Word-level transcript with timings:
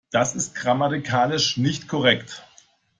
Das 0.09 0.33
ist 0.33 0.55
grammatikalisch 0.55 1.57
nicht 1.57 1.87
korrekt. 1.87 2.47